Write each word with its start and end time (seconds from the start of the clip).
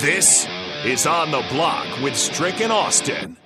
This 0.00 0.46
is 0.84 1.06
On 1.06 1.30
the 1.32 1.44
Block 1.50 2.00
with 2.00 2.16
Strick 2.16 2.60
and 2.60 2.70
Austin. 2.70 3.36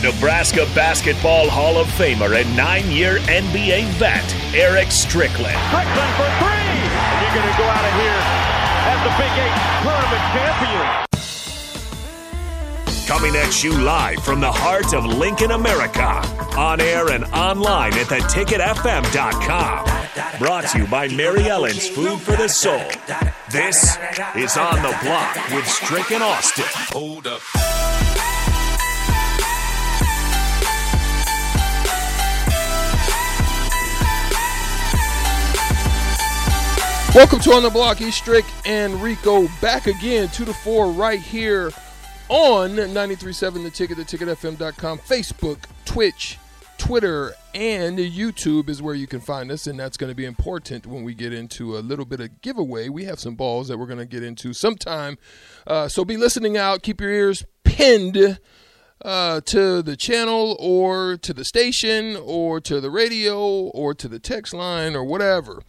Nebraska 0.00 0.64
Basketball 0.76 1.50
Hall 1.50 1.76
of 1.76 1.88
Famer 1.88 2.40
and 2.40 2.56
nine 2.56 2.88
year 2.88 3.18
NBA 3.26 3.86
vet, 3.98 4.22
Eric 4.54 4.92
Strickland. 4.92 5.58
Strickland 5.66 6.14
for 6.14 6.30
three! 6.38 6.54
And 6.54 7.18
you're 7.20 7.34
going 7.34 7.50
to 7.50 7.58
go 7.58 7.64
out 7.66 7.82
of 7.84 7.94
here 7.98 8.22
as 8.86 8.98
the 9.02 9.10
Big 9.18 9.32
Eight 9.42 9.58
tournament 9.82 10.22
champion. 10.38 10.86
Coming 13.08 13.34
at 13.34 13.64
you 13.64 13.72
live 13.82 14.22
from 14.22 14.38
the 14.40 14.52
heart 14.52 14.94
of 14.94 15.04
Lincoln, 15.04 15.50
America. 15.50 16.22
On 16.56 16.80
air 16.80 17.08
and 17.10 17.24
online 17.24 17.94
at 17.94 18.06
theticketfm.com. 18.06 20.09
Brought 20.38 20.66
to 20.68 20.78
you 20.78 20.86
by 20.86 21.08
Mary 21.08 21.48
Ellen's 21.48 21.88
Food 21.88 22.20
for 22.20 22.36
the 22.36 22.48
Soul. 22.48 22.82
This 23.50 23.98
is 24.36 24.56
On 24.56 24.76
the 24.82 24.96
Block 25.02 25.36
with 25.50 25.66
Strick 25.66 26.10
and 26.12 26.22
Austin. 26.22 26.64
Hold 26.92 27.26
up. 27.26 27.40
Welcome 37.14 37.40
to 37.40 37.52
On 37.52 37.62
the 37.62 37.70
Block, 37.70 38.00
E 38.00 38.10
Strick 38.10 38.44
and 38.64 39.02
Rico 39.02 39.48
back 39.60 39.86
again, 39.88 40.28
2 40.28 40.44
to 40.44 40.54
4, 40.54 40.92
right 40.92 41.18
here 41.18 41.72
on 42.28 42.76
93.7 42.76 43.64
The 43.64 43.70
Ticket, 43.70 43.98
theticketfm.com, 43.98 44.98
Facebook, 45.00 45.58
Twitch, 45.84 46.38
Twitter, 46.80 47.34
and 47.54 47.98
YouTube 47.98 48.70
is 48.70 48.80
where 48.80 48.94
you 48.94 49.06
can 49.06 49.20
find 49.20 49.52
us, 49.52 49.66
and 49.66 49.78
that's 49.78 49.98
going 49.98 50.10
to 50.10 50.14
be 50.14 50.24
important 50.24 50.86
when 50.86 51.04
we 51.04 51.12
get 51.12 51.30
into 51.30 51.76
a 51.76 51.80
little 51.80 52.06
bit 52.06 52.20
of 52.20 52.40
giveaway. 52.40 52.88
We 52.88 53.04
have 53.04 53.20
some 53.20 53.34
balls 53.34 53.68
that 53.68 53.76
we're 53.76 53.86
going 53.86 53.98
to 53.98 54.06
get 54.06 54.22
into 54.22 54.54
sometime, 54.54 55.18
uh, 55.66 55.88
so 55.88 56.06
be 56.06 56.16
listening 56.16 56.56
out. 56.56 56.82
Keep 56.82 57.02
your 57.02 57.10
ears 57.10 57.44
pinned 57.64 58.38
uh, 59.04 59.42
to 59.42 59.82
the 59.82 59.94
channel 59.94 60.56
or 60.58 61.18
to 61.18 61.34
the 61.34 61.44
station 61.44 62.16
or 62.16 62.60
to 62.62 62.80
the 62.80 62.90
radio 62.90 63.38
or 63.38 63.92
to 63.92 64.08
the 64.08 64.18
text 64.18 64.54
line 64.54 64.96
or 64.96 65.04
whatever 65.04 65.62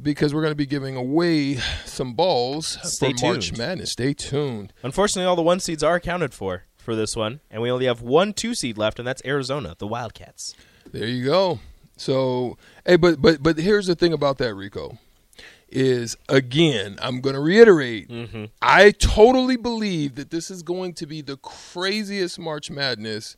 because 0.00 0.34
we're 0.34 0.42
going 0.42 0.52
to 0.52 0.56
be 0.56 0.66
giving 0.66 0.96
away 0.96 1.56
some 1.86 2.12
balls 2.12 2.78
Stay 2.82 3.14
for 3.14 3.26
March. 3.26 3.56
Madness. 3.56 3.92
Stay 3.92 4.12
tuned. 4.12 4.74
Unfortunately, 4.82 5.26
all 5.26 5.36
the 5.36 5.42
one 5.42 5.60
seeds 5.60 5.82
are 5.82 5.94
accounted 5.94 6.34
for 6.34 6.64
for 6.82 6.94
this 6.94 7.16
one, 7.16 7.40
and 7.50 7.62
we 7.62 7.70
only 7.70 7.86
have 7.86 8.02
one 8.02 8.32
two 8.32 8.54
seed 8.54 8.76
left, 8.76 8.98
and 8.98 9.06
that's 9.06 9.22
Arizona, 9.24 9.74
the 9.78 9.86
Wildcats. 9.86 10.54
There 10.92 11.06
you 11.06 11.24
go. 11.24 11.60
So, 11.96 12.58
hey, 12.84 12.96
but 12.96 13.22
but 13.22 13.42
but 13.42 13.58
here's 13.58 13.86
the 13.86 13.94
thing 13.94 14.12
about 14.12 14.38
that, 14.38 14.54
Rico, 14.54 14.98
is 15.68 16.16
again, 16.28 16.98
I'm 17.00 17.20
going 17.20 17.34
to 17.34 17.40
reiterate. 17.40 18.10
I 18.60 18.90
totally 18.90 19.56
believe 19.56 20.16
that 20.16 20.30
this 20.30 20.50
is 20.50 20.62
going 20.62 20.94
to 20.94 21.06
be 21.06 21.20
the 21.22 21.36
craziest 21.36 22.38
March 22.38 22.70
Madness 22.70 23.36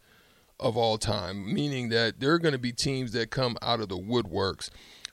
of 0.58 0.76
all 0.76 0.98
time. 0.98 1.52
Meaning 1.52 1.90
that 1.90 2.20
there 2.20 2.32
are 2.32 2.38
going 2.38 2.52
to 2.52 2.58
be 2.58 2.72
teams 2.72 3.12
that 3.12 3.30
come 3.30 3.56
out 3.62 3.80
of 3.80 3.88
the 3.88 3.98
woodworks. 3.98 4.70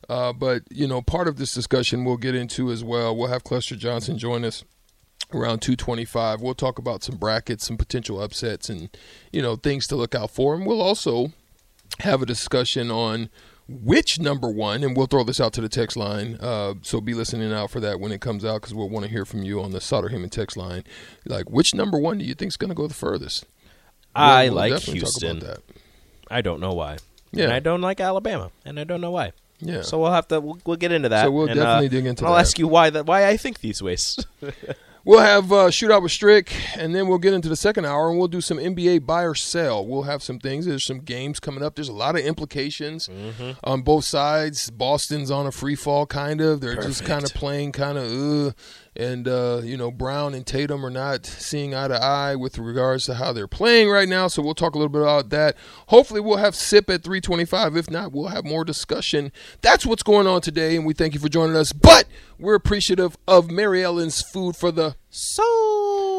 Uh, 0.10 0.34
but 0.34 0.64
you 0.72 0.88
know, 0.88 1.02
part 1.02 1.28
of 1.28 1.38
this 1.38 1.54
discussion 1.54 2.06
we'll 2.06 2.18
get 2.18 2.36
into 2.36 2.72
as 2.72 2.84
well. 2.84 3.16
We'll 3.16 3.28
have 3.28 3.44
Cluster 3.44 3.76
Johnson 3.76 4.18
join 4.18 4.46
us 4.46 4.64
around 5.36 5.60
225 5.62 6.42
we'll 6.42 6.54
talk 6.54 6.78
about 6.80 7.04
some 7.04 7.16
brackets 7.18 7.66
some 7.68 7.78
potential 7.78 8.22
upsets 8.22 8.70
and 8.70 8.90
you 9.32 9.42
know 9.42 9.56
things 9.56 9.88
to 9.88 9.96
look 9.96 10.14
out 10.16 10.32
for 10.32 10.54
and 10.56 10.66
we'll 10.66 10.82
also 10.82 11.32
have 12.00 12.22
a 12.22 12.26
discussion 12.26 12.90
on 12.92 13.30
which 13.68 14.20
number 14.20 14.50
one 14.50 14.84
and 14.84 14.98
we'll 14.98 15.06
throw 15.08 15.24
this 15.24 15.40
out 15.40 15.54
to 15.54 15.62
the 15.62 15.70
text 15.70 15.96
line 15.96 16.38
uh, 16.42 16.74
so 16.82 17.00
be 17.00 17.14
listening 17.14 17.54
out 17.54 17.70
for 17.72 17.80
that 17.80 18.00
when 18.00 18.12
it 18.12 18.20
comes 18.20 18.44
out 18.44 18.56
because 18.62 18.74
we'll 18.74 18.90
want 18.90 19.06
to 19.06 19.12
hear 19.12 19.24
from 19.26 19.44
you 19.44 19.62
on 19.62 19.72
the 19.72 19.80
Sauter 19.80 20.10
Heyman 20.10 20.30
text 20.32 20.58
line 20.58 20.84
like 21.26 21.50
which 21.50 21.74
number 21.74 21.98
one 21.98 22.18
do 22.18 22.26
you 22.26 22.34
think 22.34 22.50
is 22.50 22.58
going 22.58 22.70
to 22.70 22.76
go 22.76 22.88
the 22.88 22.94
furthest 22.94 23.46
I 24.14 24.46
We'll- 24.46 24.56
we'll 24.56 24.70
like 24.72 24.84
talk 24.84 24.94
Houston. 24.94 25.42
I 26.30 26.42
don't 26.42 26.60
know 26.60 26.74
why. 26.74 26.98
Yeah. 27.32 27.46
And 27.46 27.54
I 27.54 27.60
don't 27.60 27.80
like 27.82 28.02
Alabama, 28.02 28.52
and 28.66 28.78
I 28.80 28.84
don't 28.84 29.00
know 29.00 29.12
why. 29.12 29.32
yeah 29.62 29.82
So 29.84 30.00
we'll 30.02 30.12
have 30.12 30.28
to 30.30 30.42
we'll, 30.42 30.60
we'll 30.66 30.76
get 30.78 30.92
into 30.92 31.08
that. 31.10 31.24
So 31.26 31.32
we'll 31.32 31.48
and, 31.48 31.56
definitely 31.56 31.88
uh, 31.88 31.90
dig 31.90 32.06
into 32.08 32.26
I'll 32.26 32.34
that. 32.34 32.40
ask 32.42 32.60
you 32.60 32.68
why 32.68 32.90
that 32.90 33.06
why 33.06 33.28
I 33.28 33.38
think 33.38 33.60
these 33.60 33.82
ways. 33.82 34.18
We'll 35.04 35.20
have 35.20 35.52
uh, 35.52 35.68
shootout 35.70 36.04
with 36.04 36.12
Strick, 36.12 36.54
and 36.78 36.94
then 36.94 37.08
we'll 37.08 37.18
get 37.18 37.34
into 37.34 37.50
the 37.50 37.56
second 37.56 37.86
hour, 37.86 38.10
and 38.10 38.20
we'll 38.20 38.28
do 38.28 38.40
some 38.42 38.58
NBA 38.60 39.06
buy 39.06 39.24
or 39.24 39.34
sell. 39.34 39.84
We'll 39.86 40.04
have 40.04 40.22
some 40.22 40.38
things. 40.38 40.68
There's 40.68 40.86
some 40.86 41.00
games 41.00 41.40
coming 41.40 41.64
up. 41.64 41.74
There's 41.76 41.90
a 41.90 41.94
lot 41.94 42.16
of 42.16 42.22
implications 42.22 43.08
Mm-hmm. 43.08 43.52
on 43.64 43.82
both 43.82 44.06
sides. 44.06 44.70
Boston's 44.70 45.32
on 45.32 45.48
a 45.48 45.52
free 45.52 45.76
fall, 45.76 46.06
kind 46.06 46.40
of. 46.40 46.62
They're 46.62 46.76
just 46.76 47.04
kind 47.04 47.24
of 47.24 47.34
playing, 47.34 47.72
kind 47.72 47.98
of, 47.98 48.48
uh, 48.50 48.52
and 48.96 49.28
uh, 49.28 49.62
you 49.64 49.78
know, 49.78 49.92
Brown 49.92 50.34
and 50.34 50.46
Tatum 50.46 50.86
are 50.86 50.90
not 50.90 51.26
seeing 51.26 51.74
eye 51.74 51.88
to 51.88 51.96
eye 51.96 52.36
with 52.36 52.58
regards 52.58 53.06
to 53.06 53.16
how 53.16 53.32
they're 53.32 53.48
playing 53.48 53.90
right 53.90 54.10
now. 54.10 54.28
So 54.28 54.42
we'll 54.42 54.54
talk 54.54 54.76
a 54.76 54.78
little 54.78 54.90
bit 54.90 55.02
about 55.02 55.30
that. 55.30 55.56
Hopefully, 55.88 56.20
we'll 56.20 56.38
have 56.38 56.56
sip 56.56 56.90
at 56.90 57.04
325. 57.04 57.78
If 57.78 57.90
not, 57.90 58.12
we'll 58.12 58.28
have 58.28 58.46
more 58.46 58.66
discussion. 58.66 59.32
That's 59.62 59.86
what's 59.86 60.04
going 60.04 60.28
on 60.28 60.42
today, 60.42 60.76
and 60.76 60.86
we 60.86 60.94
thank 60.94 61.14
you 61.14 61.20
for 61.20 61.30
joining 61.30 61.56
us. 61.56 61.72
But 61.72 62.08
we're 62.38 62.56
appreciative 62.56 63.18
of 63.28 63.50
Mary 63.50 63.84
Ellen's 63.84 64.22
food 64.22 64.56
for 64.56 64.72
the 64.72 64.96
so 65.10 66.11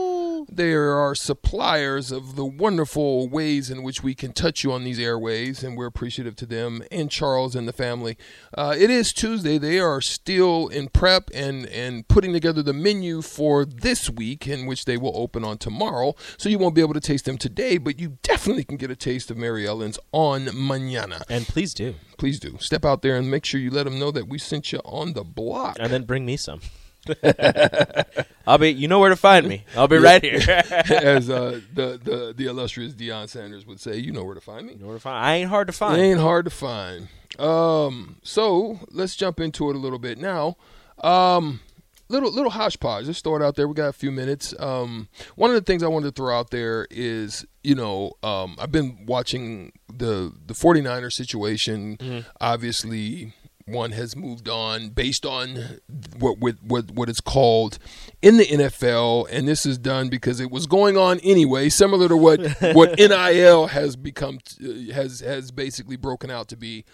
they 0.57 0.73
are 0.73 0.95
our 0.95 1.15
suppliers 1.15 2.13
of 2.13 2.37
the 2.37 2.45
wonderful 2.45 3.29
ways 3.29 3.71
in 3.71 3.83
which 3.83 4.03
we 4.03 4.15
can 4.15 4.33
touch 4.33 4.65
you 4.65 4.73
on 4.73 4.85
these 4.85 4.99
airways, 4.99 5.63
and 5.63 5.77
we're 5.77 5.87
appreciative 5.87 6.37
to 6.37 6.47
them 6.47 6.83
and 6.91 7.11
Charles 7.11 7.55
and 7.55 7.67
the 7.67 7.73
family. 7.73 8.17
Uh, 8.57 8.75
it 8.79 8.91
is 8.91 9.13
Tuesday; 9.13 9.59
they 9.59 9.79
are 9.79 10.01
still 10.01 10.69
in 10.69 10.89
prep 10.89 11.31
and 11.35 11.67
and 11.67 12.07
putting 12.09 12.33
together 12.33 12.63
the 12.63 12.73
menu 12.73 13.23
for 13.23 13.65
this 13.65 14.11
week, 14.11 14.47
in 14.47 14.67
which 14.67 14.85
they 14.85 14.97
will 14.97 15.17
open 15.17 15.45
on 15.45 15.59
tomorrow. 15.59 16.15
So 16.37 16.49
you 16.49 16.59
won't 16.59 16.75
be 16.75 16.81
able 16.81 16.95
to 16.95 17.01
taste 17.01 17.25
them 17.25 17.39
today, 17.39 17.79
but 17.79 17.99
you 17.99 18.19
definitely 18.23 18.65
can 18.65 18.77
get 18.77 18.91
a 18.91 18.97
taste 18.97 19.31
of 19.31 19.37
Mary 19.37 19.67
Ellen's 19.67 19.99
on 20.13 20.47
mañana. 20.47 21.23
and 21.29 21.47
please 21.47 21.75
do, 21.75 21.95
Please 22.19 22.39
do 22.39 22.57
step 22.61 22.85
out 22.85 23.03
there 23.03 23.17
and 23.17 23.31
make 23.31 23.45
sure 23.45 23.61
you 23.61 23.71
let 23.71 23.85
them 23.85 23.99
know 23.99 24.11
that 24.11 24.29
we 24.29 24.39
sent 24.39 24.73
you 24.73 24.79
on 24.85 25.13
the 25.15 25.25
block. 25.25 25.77
and 25.81 25.93
then 25.93 26.05
bring 26.05 26.25
me 26.25 26.37
some. 26.37 26.61
I'll 28.47 28.59
be. 28.59 28.71
You 28.73 28.89
know 28.89 28.99
where 28.99 29.11
to 29.11 29.17
find 29.17 29.47
me. 29.49 29.65
I'll 29.77 29.89
be 29.89 29.99
right 29.99 30.23
here. 30.23 30.41
As 30.91 31.31
uh, 31.31 31.61
the, 31.75 31.99
the 32.03 32.35
the 32.37 32.47
illustrious 32.47 32.93
Deion 32.95 33.29
Sanders 33.29 33.67
would 33.67 33.81
say, 33.81 33.97
you 33.97 34.13
know 34.13 34.25
where 34.25 34.35
to 34.35 34.41
find 34.41 34.67
me. 34.67 34.75
You 34.75 34.79
know 34.81 34.87
where 34.87 34.97
to 34.97 35.01
find. 35.01 35.25
I 35.25 35.35
ain't 35.37 35.49
hard 35.51 35.69
to 35.69 35.73
It 35.73 35.75
find. 35.77 36.01
ain't 36.01 36.21
hard 36.21 36.45
to 36.47 36.51
find. 36.51 37.09
Um, 37.39 38.17
so 38.23 38.81
let's 38.91 39.17
jump 39.17 39.41
into 39.41 39.71
it 39.71 39.77
a 39.77 39.79
little 39.79 39.99
bit 39.99 40.19
now. 40.19 40.57
Um, 41.03 41.61
little 42.09 42.31
little 42.33 42.51
hodgepodge. 42.51 43.07
Let's 43.07 43.21
throw 43.21 43.37
it 43.37 43.43
out 43.43 43.57
there. 43.57 43.67
We 43.67 43.75
got 43.75 43.89
a 43.89 43.93
few 43.93 44.13
minutes. 44.13 44.55
Um, 44.59 45.09
one 45.37 45.51
of 45.51 45.55
the 45.57 45.63
things 45.63 45.83
I 45.83 45.89
wanted 45.89 46.15
to 46.15 46.23
throw 46.23 46.37
out 46.39 46.51
there 46.51 46.87
is, 46.91 47.47
you 47.65 47.75
know, 47.75 48.13
um, 48.23 48.57
I've 48.61 48.73
been 48.73 49.07
watching 49.07 49.73
the 49.89 50.33
the 50.47 50.55
49er 50.55 51.13
situation. 51.13 52.25
Obviously, 52.41 53.33
one 53.73 53.93
has 53.93 54.15
moved 54.17 54.49
on 54.49 54.91
based 54.91 55.27
on 55.27 55.81
what 56.19 56.39
what 56.39 56.57
what 56.63 56.91
what 56.91 57.09
it's 57.09 57.21
called 57.21 57.79
in 58.21 58.37
the 58.37 58.47
NFL, 58.47 59.27
and 59.31 59.49
this 59.49 59.67
is 59.67 59.79
done 59.79 60.09
because 60.09 60.41
it 60.41 60.51
was 60.51 60.67
going 60.67 60.97
on 60.97 61.19
anyway, 61.21 61.69
similar 61.69 62.09
to 62.09 62.17
what 62.17 62.41
what 62.75 62.97
NIL 62.99 63.67
has 63.69 63.97
become 63.97 64.39
uh, 64.63 64.93
has 64.93 65.21
has 65.21 65.51
basically 65.51 65.97
broken 65.97 66.31
out 66.31 66.49
to 66.49 66.57
be. 66.57 66.85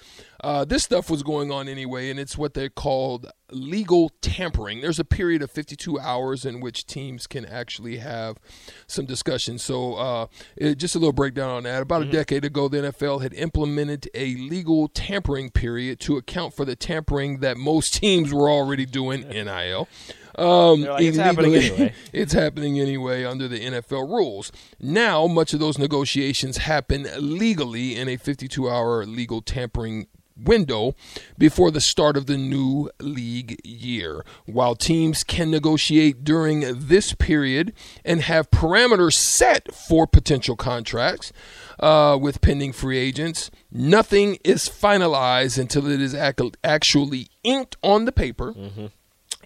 Uh, 0.40 0.64
this 0.64 0.84
stuff 0.84 1.10
was 1.10 1.22
going 1.22 1.50
on 1.50 1.68
anyway, 1.68 2.10
and 2.10 2.20
it's 2.20 2.38
what 2.38 2.54
they're 2.54 2.68
called 2.68 3.30
legal 3.50 4.10
tampering. 4.20 4.80
There's 4.80 4.98
a 4.98 5.04
period 5.04 5.42
of 5.42 5.50
52 5.50 5.98
hours 5.98 6.44
in 6.44 6.60
which 6.60 6.86
teams 6.86 7.26
can 7.26 7.44
actually 7.44 7.96
have 7.98 8.38
some 8.86 9.04
discussion. 9.04 9.58
So, 9.58 9.94
uh, 9.94 10.26
it, 10.56 10.76
just 10.76 10.94
a 10.94 10.98
little 10.98 11.12
breakdown 11.12 11.50
on 11.50 11.62
that. 11.64 11.82
About 11.82 12.02
a 12.02 12.10
decade 12.10 12.44
ago, 12.44 12.68
the 12.68 12.78
NFL 12.78 13.22
had 13.22 13.34
implemented 13.34 14.08
a 14.14 14.36
legal 14.36 14.88
tampering 14.88 15.50
period 15.50 15.98
to 16.00 16.16
account 16.16 16.54
for 16.54 16.64
the 16.64 16.76
tampering 16.76 17.40
that 17.40 17.56
most 17.56 17.94
teams 18.00 18.32
were 18.32 18.48
already 18.48 18.86
doing. 18.86 19.28
NIL. 19.28 19.88
Um, 20.36 20.82
like, 20.82 21.02
"It's 21.02 21.16
happening 21.16 21.54
anyway." 21.54 21.94
it's 22.12 22.32
happening 22.32 22.78
anyway 22.80 23.24
under 23.24 23.48
the 23.48 23.60
NFL 23.60 24.08
rules. 24.08 24.52
Now, 24.80 25.26
much 25.26 25.52
of 25.54 25.60
those 25.60 25.78
negotiations 25.78 26.58
happen 26.58 27.06
legally 27.18 27.96
in 27.96 28.08
a 28.08 28.16
52 28.16 28.68
hour 28.68 29.04
legal 29.04 29.42
tampering 29.42 30.06
window 30.40 30.94
before 31.36 31.70
the 31.70 31.80
start 31.80 32.16
of 32.16 32.26
the 32.26 32.36
new 32.36 32.88
league 33.00 33.58
year. 33.64 34.24
While 34.46 34.76
teams 34.76 35.24
can 35.24 35.50
negotiate 35.50 36.22
during 36.24 36.60
this 36.78 37.12
period 37.14 37.72
and 38.04 38.20
have 38.22 38.50
parameters 38.50 39.14
set 39.14 39.74
for 39.74 40.06
potential 40.06 40.54
contracts 40.54 41.32
uh, 41.80 42.16
with 42.20 42.40
pending 42.40 42.72
free 42.72 42.98
agents, 42.98 43.50
nothing 43.72 44.38
is 44.44 44.68
finalized 44.68 45.58
until 45.58 45.88
it 45.88 46.00
is 46.00 46.14
ac- 46.14 46.52
actually 46.62 47.28
inked 47.42 47.76
on 47.82 48.04
the 48.04 48.12
paper 48.12 48.54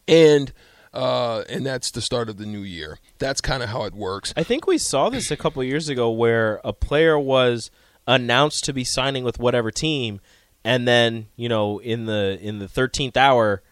and 0.06 0.52
uh, 0.92 1.42
and 1.48 1.64
that's 1.64 1.90
the 1.90 2.00
start 2.00 2.28
of 2.28 2.36
the 2.36 2.46
new 2.46 2.62
year. 2.62 2.98
That's 3.18 3.40
kind 3.40 3.62
of 3.62 3.70
how 3.70 3.84
it 3.84 3.94
works. 3.94 4.32
I 4.36 4.42
think 4.42 4.66
we 4.66 4.78
saw 4.78 5.08
this 5.10 5.30
a 5.30 5.36
couple 5.36 5.62
years 5.64 5.88
ago 5.88 6.10
where 6.10 6.60
a 6.64 6.72
player 6.72 7.18
was 7.18 7.70
announced 8.06 8.64
to 8.64 8.72
be 8.72 8.84
signing 8.84 9.24
with 9.24 9.38
whatever 9.38 9.70
team, 9.70 10.20
and 10.64 10.86
then 10.86 11.26
you 11.36 11.48
know 11.48 11.78
in 11.78 12.06
the 12.06 12.38
in 12.40 12.58
the 12.58 12.68
thirteenth 12.68 13.16
hour, 13.16 13.62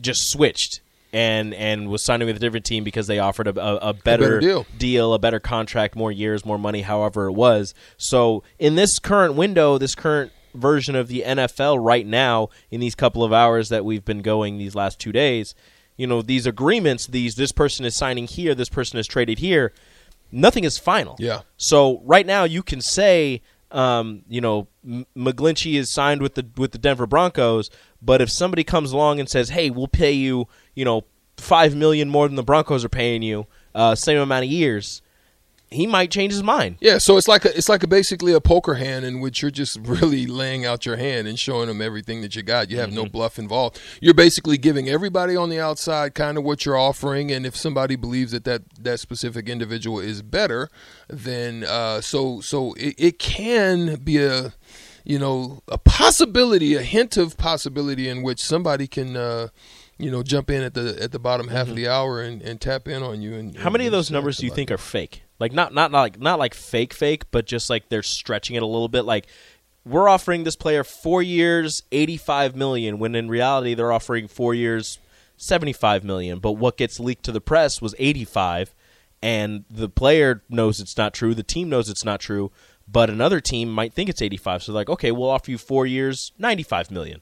just 0.00 0.30
switched 0.30 0.80
and 1.12 1.54
and 1.54 1.88
was 1.88 2.04
signing 2.04 2.26
with 2.26 2.36
a 2.36 2.40
different 2.40 2.66
team 2.66 2.84
because 2.84 3.06
they 3.06 3.18
offered 3.18 3.48
a, 3.48 3.60
a, 3.60 3.90
a 3.90 3.94
better, 3.94 4.40
better 4.40 4.40
deal. 4.78 5.14
a 5.14 5.18
better 5.18 5.40
contract, 5.40 5.96
more 5.96 6.12
years, 6.12 6.44
more 6.44 6.58
money, 6.58 6.82
however 6.82 7.26
it 7.26 7.32
was. 7.32 7.74
So 7.96 8.42
in 8.58 8.74
this 8.74 8.98
current 8.98 9.34
window, 9.34 9.78
this 9.78 9.94
current 9.94 10.32
version 10.54 10.94
of 10.96 11.08
the 11.08 11.22
NFL 11.26 11.82
right 11.84 12.06
now, 12.06 12.48
in 12.70 12.80
these 12.80 12.94
couple 12.94 13.22
of 13.22 13.32
hours 13.32 13.68
that 13.68 13.84
we've 13.84 14.04
been 14.04 14.22
going 14.22 14.58
these 14.58 14.74
last 14.74 14.98
two 14.98 15.12
days, 15.12 15.54
you 15.96 16.06
know, 16.06 16.22
these 16.22 16.46
agreements, 16.46 17.06
these 17.06 17.34
this 17.36 17.52
person 17.52 17.84
is 17.84 17.96
signing 17.96 18.26
here, 18.26 18.54
this 18.54 18.68
person 18.68 18.98
is 18.98 19.06
traded 19.06 19.38
here, 19.38 19.72
nothing 20.30 20.64
is 20.64 20.78
final. 20.78 21.16
Yeah. 21.18 21.42
So 21.56 22.00
right 22.04 22.26
now 22.26 22.44
you 22.44 22.62
can 22.62 22.80
say, 22.80 23.42
um, 23.70 24.22
you 24.28 24.40
know, 24.40 24.68
M- 24.86 25.06
McGlinchey 25.16 25.74
is 25.74 25.90
signed 25.90 26.22
with 26.22 26.34
the 26.34 26.46
with 26.56 26.72
the 26.72 26.78
Denver 26.78 27.06
Broncos, 27.06 27.70
but 28.00 28.20
if 28.20 28.30
somebody 28.30 28.64
comes 28.64 28.92
along 28.92 29.20
and 29.20 29.28
says, 29.28 29.50
"Hey, 29.50 29.70
we'll 29.70 29.88
pay 29.88 30.12
you," 30.12 30.48
you 30.74 30.84
know, 30.84 31.04
five 31.36 31.74
million 31.74 32.08
more 32.08 32.28
than 32.28 32.36
the 32.36 32.42
Broncos 32.42 32.84
are 32.84 32.88
paying 32.88 33.22
you, 33.22 33.46
uh, 33.74 33.94
same 33.94 34.18
amount 34.18 34.44
of 34.44 34.50
years, 34.50 35.02
he 35.70 35.86
might 35.86 36.12
change 36.12 36.32
his 36.32 36.44
mind. 36.44 36.76
Yeah, 36.80 36.98
so 36.98 37.16
it's 37.16 37.26
like 37.26 37.44
a, 37.44 37.56
it's 37.56 37.68
like 37.68 37.82
a 37.82 37.88
basically 37.88 38.32
a 38.32 38.40
poker 38.40 38.74
hand 38.74 39.04
in 39.04 39.20
which 39.20 39.42
you're 39.42 39.50
just 39.50 39.78
really 39.82 40.26
laying 40.26 40.64
out 40.64 40.86
your 40.86 40.96
hand 40.96 41.26
and 41.26 41.38
showing 41.38 41.66
them 41.66 41.82
everything 41.82 42.20
that 42.22 42.36
you 42.36 42.42
got. 42.42 42.70
You 42.70 42.78
have 42.78 42.92
no 42.92 43.06
bluff 43.06 43.38
involved. 43.38 43.80
You're 44.00 44.14
basically 44.14 44.58
giving 44.58 44.88
everybody 44.88 45.34
on 45.34 45.50
the 45.50 45.60
outside 45.60 46.14
kind 46.14 46.38
of 46.38 46.44
what 46.44 46.64
you're 46.64 46.78
offering, 46.78 47.32
and 47.32 47.44
if 47.44 47.56
somebody 47.56 47.96
believes 47.96 48.32
that 48.32 48.44
that, 48.44 48.62
that 48.82 49.00
specific 49.00 49.48
individual 49.48 49.98
is 49.98 50.22
better, 50.22 50.68
then 51.08 51.64
uh, 51.64 52.00
so 52.00 52.40
so 52.40 52.72
it, 52.74 52.94
it 52.96 53.18
can 53.18 53.96
be 53.96 54.22
a 54.22 54.54
you 55.04 55.18
know 55.18 55.62
a 55.66 55.78
possibility, 55.78 56.74
a 56.74 56.82
hint 56.82 57.16
of 57.16 57.36
possibility 57.36 58.08
in 58.08 58.22
which 58.22 58.40
somebody 58.40 58.86
can. 58.86 59.16
Uh, 59.16 59.48
you 59.98 60.10
know, 60.10 60.22
jump 60.22 60.50
in 60.50 60.62
at 60.62 60.74
the 60.74 61.02
at 61.02 61.10
the 61.12 61.18
bottom 61.18 61.48
half 61.48 61.68
of 61.68 61.74
the 61.74 61.88
hour 61.88 62.20
and, 62.20 62.42
and 62.42 62.60
tap 62.60 62.86
in 62.86 63.02
on 63.02 63.22
you. 63.22 63.32
And 63.32 63.56
How 63.56 63.70
many 63.70 63.86
of 63.86 63.92
those 63.92 64.10
numbers 64.10 64.36
do 64.36 64.44
you 64.44 64.52
think 64.52 64.70
are 64.70 64.76
fake? 64.76 65.22
Like 65.38 65.52
not 65.52 65.74
not 65.74 65.92
like 65.92 66.18
not 66.20 66.38
like 66.38 66.54
fake 66.54 66.94
fake, 66.94 67.30
but 67.30 67.46
just 67.46 67.68
like 67.68 67.88
they're 67.88 68.02
stretching 68.02 68.56
it 68.56 68.62
a 68.62 68.66
little 68.66 68.88
bit. 68.88 69.02
Like 69.02 69.26
we're 69.84 70.08
offering 70.08 70.44
this 70.44 70.56
player 70.56 70.82
four 70.82 71.22
years, 71.22 71.82
eighty 71.92 72.16
five 72.16 72.56
million, 72.56 72.98
when 72.98 73.14
in 73.14 73.28
reality 73.28 73.74
they're 73.74 73.92
offering 73.92 74.28
four 74.28 74.54
years, 74.54 74.98
seventy 75.36 75.72
five 75.74 76.02
million. 76.04 76.38
But 76.38 76.52
what 76.52 76.76
gets 76.78 76.98
leaked 76.98 77.24
to 77.26 77.32
the 77.32 77.40
press 77.40 77.82
was 77.82 77.94
eighty 77.98 78.24
five, 78.24 78.74
and 79.22 79.64
the 79.70 79.88
player 79.90 80.42
knows 80.48 80.80
it's 80.80 80.96
not 80.96 81.12
true. 81.12 81.34
The 81.34 81.42
team 81.42 81.68
knows 81.68 81.88
it's 81.88 82.04
not 82.04 82.20
true. 82.20 82.50
But 82.88 83.10
another 83.10 83.40
team 83.40 83.68
might 83.70 83.92
think 83.92 84.08
it's 84.08 84.22
eighty 84.22 84.36
five. 84.36 84.62
So 84.62 84.72
they're 84.72 84.80
like, 84.80 84.88
okay, 84.88 85.10
we'll 85.12 85.28
offer 85.28 85.50
you 85.50 85.58
four 85.58 85.84
years, 85.86 86.32
ninety 86.38 86.62
five 86.62 86.90
million. 86.90 87.20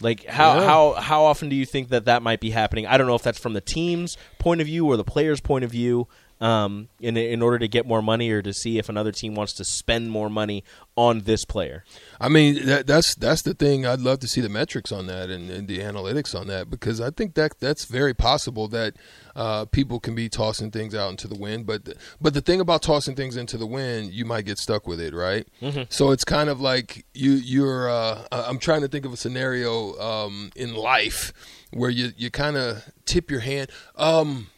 Like 0.00 0.24
how 0.26 0.56
Yeah. 0.58 0.64
how 0.66 0.92
how 0.94 1.24
often 1.24 1.48
do 1.48 1.56
you 1.56 1.64
think 1.64 1.88
that 1.88 2.04
that 2.06 2.22
might 2.22 2.40
be 2.40 2.50
happening? 2.50 2.86
I 2.86 2.98
don't 2.98 3.06
know 3.06 3.14
if 3.14 3.22
that's 3.22 3.38
from 3.38 3.52
the 3.54 3.60
team's 3.60 4.18
point 4.38 4.60
of 4.60 4.66
view 4.66 4.86
or 4.86 4.96
the 4.96 5.04
player's 5.04 5.40
point 5.40 5.64
of 5.64 5.70
view. 5.70 6.08
Um, 6.38 6.88
in 7.00 7.16
in 7.16 7.40
order 7.40 7.58
to 7.58 7.66
get 7.66 7.86
more 7.86 8.02
money 8.02 8.30
or 8.30 8.42
to 8.42 8.52
see 8.52 8.76
if 8.78 8.90
another 8.90 9.10
team 9.10 9.34
wants 9.34 9.54
to 9.54 9.64
spend 9.64 10.10
more 10.10 10.28
money 10.28 10.64
on 10.94 11.20
this 11.20 11.46
player. 11.46 11.82
I 12.20 12.28
mean, 12.28 12.66
that, 12.66 12.86
that's 12.86 13.14
that's 13.14 13.40
the 13.40 13.54
thing. 13.54 13.86
I'd 13.86 14.00
love 14.00 14.18
to 14.20 14.28
see 14.28 14.42
the 14.42 14.50
metrics 14.50 14.92
on 14.92 15.06
that 15.06 15.30
and, 15.30 15.50
and 15.50 15.66
the 15.66 15.78
analytics 15.78 16.38
on 16.38 16.46
that 16.48 16.68
because 16.68 17.00
I 17.00 17.10
think 17.10 17.34
that 17.34 17.58
that's 17.58 17.86
very 17.86 18.12
possible 18.12 18.68
that 18.68 18.96
uh, 19.34 19.64
people 19.66 19.98
can 19.98 20.14
be 20.14 20.28
tossing 20.28 20.70
things 20.70 20.94
out 20.94 21.10
into 21.10 21.26
the 21.26 21.38
wind. 21.38 21.66
But 21.66 21.94
but 22.20 22.34
the 22.34 22.42
thing 22.42 22.60
about 22.60 22.82
tossing 22.82 23.14
things 23.14 23.36
into 23.36 23.56
the 23.56 23.66
wind, 23.66 24.12
you 24.12 24.24
might 24.24 24.44
get 24.44 24.58
stuck 24.58 24.86
with 24.86 25.00
it, 25.00 25.14
right? 25.14 25.46
So 25.90 26.10
it's 26.10 26.24
kind 26.24 26.50
of 26.50 26.60
like 26.60 27.06
you 27.14 27.32
you're. 27.32 27.88
Uh, 27.88 28.26
I'm 28.30 28.58
trying 28.58 28.82
to 28.82 28.88
think 28.88 29.04
of 29.06 29.12
a 29.12 29.16
scenario 29.16 29.98
um, 29.98 30.50
in 30.54 30.74
life 30.74 31.32
where 31.72 31.90
you 31.90 32.12
you 32.16 32.30
kind 32.30 32.56
of 32.56 32.84
tip 33.04 33.30
your 33.30 33.40
hand. 33.40 33.70
Um, 33.96 34.48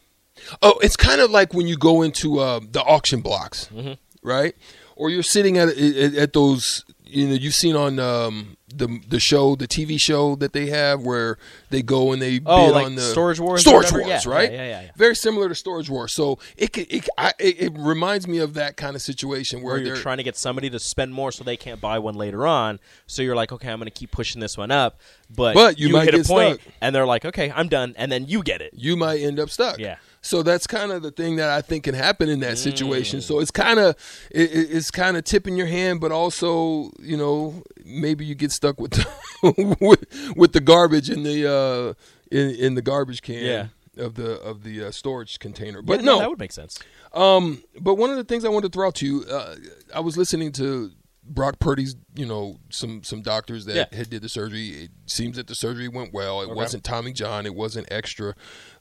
Oh, 0.61 0.77
it's 0.81 0.95
kind 0.95 1.21
of 1.21 1.31
like 1.31 1.53
when 1.53 1.67
you 1.67 1.77
go 1.77 2.01
into 2.01 2.39
uh, 2.39 2.59
the 2.71 2.81
auction 2.83 3.21
blocks, 3.21 3.69
Mm-hmm. 3.73 3.93
right? 4.27 4.55
Or 4.95 5.09
you're 5.09 5.23
sitting 5.23 5.57
at, 5.57 5.69
at 5.69 6.15
at 6.15 6.33
those. 6.33 6.83
You 7.11 7.27
know, 7.27 7.33
you've 7.33 7.55
seen 7.55 7.75
on 7.75 7.97
um, 7.97 8.55
the 8.67 8.99
the 9.07 9.19
show, 9.19 9.55
the 9.55 9.67
TV 9.67 9.99
show 9.99 10.35
that 10.35 10.53
they 10.53 10.67
have, 10.67 11.01
where 11.01 11.39
they 11.71 11.81
go 11.81 12.11
and 12.11 12.21
they 12.21 12.39
Oh, 12.45 12.67
bid 12.67 12.75
like 12.75 12.85
on 12.85 12.93
the 12.95 13.01
Storage 13.01 13.39
Wars 13.39 13.61
Storage? 13.61 13.91
Wars, 13.91 14.05
Yeah, 14.05 14.21
right? 14.27 14.51
yeah, 14.51 14.57
yeah, 14.67 14.81
yeah. 14.81 14.91
Very 14.95 15.15
similar 15.15 15.49
to 15.49 15.55
Storage 15.55 15.89
Wars. 15.89 16.13
So 16.13 16.37
it 16.55 16.77
it, 16.77 17.09
I, 17.17 17.33
it 17.39 17.71
reminds 17.75 18.27
me 18.27 18.37
of 18.37 18.53
that 18.53 18.77
kind 18.77 18.95
of 18.95 19.01
situation 19.01 19.63
where, 19.63 19.73
Where 19.75 19.83
you're 19.83 19.95
trying 19.95 20.17
to 20.17 20.23
get 20.23 20.37
somebody 20.37 20.69
to 20.69 20.77
spend 20.77 21.11
more 21.15 21.31
so 21.31 21.43
they 21.43 21.57
can't 21.57 21.81
buy 21.81 21.97
one 21.97 22.13
later 22.13 22.45
on. 22.45 22.79
So 23.07 23.23
you're 23.23 23.35
like, 23.35 23.51
okay, 23.53 23.69
I'm 23.71 23.79
going 23.79 23.85
to 23.87 23.91
keep 23.91 24.11
pushing 24.11 24.39
this 24.39 24.55
one 24.55 24.69
up, 24.69 24.99
but 25.35 25.55
But 25.55 25.79
you 25.79 25.89
might 25.89 26.13
hit 26.13 26.13
a 26.13 26.23
point, 26.27 26.61
stuck. 26.61 26.73
and 26.79 26.93
they're 26.93 27.07
like, 27.07 27.25
okay, 27.25 27.51
I'm 27.55 27.69
done, 27.69 27.95
and 27.97 28.11
then 28.11 28.27
you 28.27 28.43
get 28.43 28.61
it. 28.61 28.73
you 28.75 28.95
might 28.95 29.19
end 29.21 29.39
up 29.39 29.49
stuck. 29.49 29.79
Yeah. 29.79 29.95
So 30.21 30.43
that's 30.43 30.67
kind 30.67 30.91
of 30.91 31.01
the 31.01 31.11
thing 31.11 31.37
that 31.37 31.49
I 31.49 31.61
think 31.61 31.85
can 31.85 31.95
happen 31.95 32.27
in 32.29 32.39
that 32.41 32.55
Mm. 32.55 32.63
situation. 32.63 33.21
So 33.21 33.39
it's 33.39 33.51
kind 33.51 33.79
of 33.79 33.95
it, 34.31 34.51
it- 34.51 34.69
it's 34.71 34.91
kind 34.91 35.15
of 35.17 35.23
tipping 35.23 35.55
your 35.57 35.67
hand, 35.67 36.01
but 36.01 36.11
also 36.11 36.91
you 36.99 37.15
know 37.17 37.63
maybe 37.85 38.25
you 38.25 38.35
get 38.35 38.51
stuck 38.51 38.79
with 38.79 38.91
the, 38.91 39.75
with, 39.79 40.35
with 40.35 40.53
the 40.53 40.59
garbage 40.61 41.09
in 41.09 41.23
the 41.23 41.47
uh, 41.49 41.93
in 42.31 42.49
in 42.55 42.75
the 42.75 42.81
garbage 42.81 43.21
can. 43.21 43.35
Yeah. 43.43 43.67
Of 43.97 44.13
the 44.15 44.39
of 44.39 44.63
the 44.63 44.85
uh, 44.85 44.91
storage 44.91 45.39
container, 45.39 45.81
but 45.81 45.99
Yeah, 45.99 46.05
no, 46.05 46.19
that 46.19 46.29
would 46.29 46.39
make 46.39 46.53
sense. 46.53 46.79
um, 47.13 47.61
but 47.81 47.95
one 47.95 48.09
of 48.11 48.15
the 48.15 48.23
things 48.23 48.45
I 48.45 48.47
wanted 48.49 48.71
to 48.71 48.77
throw 48.77 48.87
out 48.87 48.95
to 48.95 49.05
you, 49.05 49.25
uh, 49.25 49.55
I 49.93 49.99
was 49.99 50.15
listening 50.15 50.53
to 50.53 50.91
Brock 51.29 51.59
Purdy's, 51.59 51.95
you 52.15 52.25
know, 52.25 52.57
some 52.69 53.03
some 53.03 53.21
doctors 53.21 53.65
that 53.65 53.75
Yeah. 53.75 53.97
had 53.97 54.09
did 54.09 54.21
the 54.23 54.29
surgery. 54.29 54.69
It 54.69 54.91
seems 55.05 55.37
that 55.37 55.47
the 55.47 55.55
surgery 55.55 55.87
went 55.87 56.13
well. 56.13 56.41
It 56.41 56.49
wasn't 56.49 56.83
Tommy 56.83 57.13
John. 57.13 57.45
It 57.45 57.55
wasn't 57.55 57.87
extra. 57.91 58.35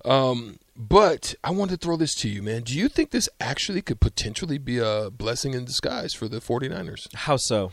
Um, 0.04 0.58
but 0.76 1.34
I 1.44 1.50
wanted 1.50 1.80
to 1.80 1.86
throw 1.86 1.96
this 1.96 2.14
to 2.16 2.28
you, 2.28 2.42
man. 2.42 2.62
Do 2.62 2.76
you 2.76 2.88
think 2.88 3.10
this 3.10 3.28
actually 3.40 3.82
could 3.82 4.00
potentially 4.00 4.58
be 4.58 4.78
a 4.78 5.10
blessing 5.10 5.54
in 5.54 5.64
disguise 5.64 6.14
for 6.14 6.28
the 6.28 6.40
49ers? 6.40 7.06
How 7.14 7.36
so? 7.36 7.70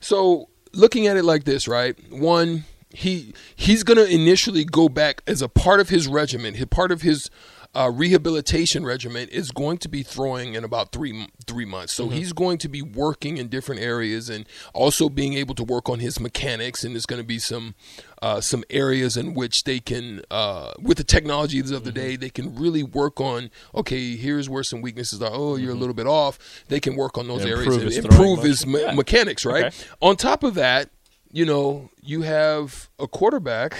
So 0.00 0.48
looking 0.72 1.06
at 1.06 1.16
it 1.16 1.24
like 1.24 1.44
this, 1.44 1.68
right? 1.68 1.96
One, 2.12 2.64
he 2.90 3.34
he's 3.54 3.82
going 3.84 3.98
to 3.98 4.08
initially 4.12 4.64
go 4.64 4.88
back 4.88 5.22
as 5.26 5.42
a 5.42 5.48
part 5.48 5.78
of 5.80 5.90
his 5.90 6.08
regimen. 6.08 6.54
His 6.54 6.66
part 6.66 6.90
of 6.90 7.02
his 7.02 7.30
uh, 7.74 7.90
rehabilitation 7.92 8.84
regimen 8.84 9.28
is 9.28 9.50
going 9.50 9.78
to 9.78 9.88
be 9.88 10.02
throwing 10.02 10.54
in 10.54 10.64
about 10.64 10.90
three 10.90 11.28
three 11.46 11.64
months. 11.66 11.92
So 11.92 12.08
he's 12.08 12.32
going 12.32 12.58
to 12.58 12.68
be 12.68 12.82
working 12.82 13.36
in 13.36 13.48
different 13.48 13.80
areas 13.80 14.28
and 14.30 14.46
also 14.74 15.08
being 15.08 15.34
able 15.34 15.54
to 15.54 15.62
work 15.64 15.88
on 15.88 16.00
his 16.00 16.18
mechanics. 16.18 16.82
And 16.82 16.94
there's 16.94 17.06
going 17.06 17.20
to 17.20 17.26
be 17.26 17.38
some 17.38 17.74
uh, 18.20 18.40
some 18.40 18.64
areas 18.70 19.16
in 19.16 19.34
which 19.34 19.64
they 19.64 19.78
can, 19.80 20.22
uh, 20.30 20.72
with 20.80 20.96
the 20.96 21.04
technologies 21.04 21.70
of 21.70 21.84
the 21.84 21.92
day, 21.92 22.16
they 22.16 22.30
can 22.30 22.54
really 22.56 22.82
work 22.82 23.20
on. 23.20 23.50
Okay, 23.74 24.16
here's 24.16 24.48
where 24.48 24.62
some 24.64 24.80
weaknesses 24.80 25.22
are. 25.22 25.30
Oh, 25.32 25.56
you're 25.56 25.72
a 25.72 25.76
little 25.76 25.94
bit 25.94 26.06
off. 26.08 26.64
They 26.68 26.80
can 26.80 26.96
work 26.96 27.16
on 27.16 27.28
those 27.28 27.42
And 27.42 27.50
areas 27.50 27.66
improve 27.76 27.82
and 27.82 27.92
his 27.92 27.98
improve 28.04 28.42
his 28.42 28.66
me- 28.66 28.80
Yeah. 28.80 28.94
mechanics, 28.94 29.44
right? 29.44 29.66
Okay. 29.66 29.76
On 30.00 30.16
top 30.16 30.42
of 30.42 30.54
that, 30.54 30.90
you 31.30 31.44
know, 31.44 31.90
you 32.02 32.22
have 32.22 32.88
a 32.98 33.06
quarterback 33.06 33.76